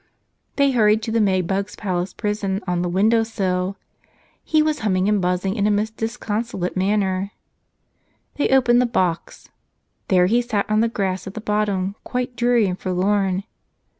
They 0.55 0.71
hurried 0.71 1.03
to 1.03 1.11
the 1.11 1.21
May 1.21 1.41
bug's 1.41 1.75
palace 1.75 2.11
prison 2.11 2.63
on 2.65 2.81
the 2.81 2.89
window 2.89 3.21
sill. 3.21 3.77
He 4.43 4.63
was 4.63 4.79
humming 4.79 5.07
and 5.07 5.21
buzzing 5.21 5.53
in 5.55 5.67
a 5.67 5.69
most 5.69 5.95
disconsolate 5.95 6.75
manner. 6.75 7.33
They 8.33 8.49
opened 8.49 8.81
the 8.81 8.87
box. 8.87 9.49
There 10.07 10.25
he 10.25 10.41
sat 10.41 10.67
on 10.67 10.79
the 10.79 10.89
grass 10.89 11.27
at 11.27 11.35
the 11.35 11.39
bottom, 11.39 11.93
quite 12.03 12.35
dreary 12.35 12.65
and 12.65 12.79
forlorn. 12.79 13.43